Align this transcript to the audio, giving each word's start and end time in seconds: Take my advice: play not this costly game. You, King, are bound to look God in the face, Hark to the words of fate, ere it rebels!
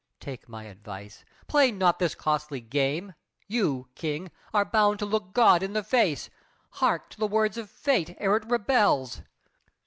Take 0.19 0.49
my 0.49 0.63
advice: 0.63 1.23
play 1.45 1.71
not 1.71 1.99
this 1.99 2.15
costly 2.15 2.59
game. 2.59 3.13
You, 3.47 3.87
King, 3.93 4.31
are 4.51 4.65
bound 4.65 4.97
to 4.97 5.05
look 5.05 5.31
God 5.31 5.61
in 5.61 5.73
the 5.73 5.83
face, 5.83 6.31
Hark 6.71 7.11
to 7.11 7.19
the 7.19 7.27
words 7.27 7.55
of 7.55 7.69
fate, 7.69 8.15
ere 8.19 8.35
it 8.37 8.45
rebels! 8.47 9.21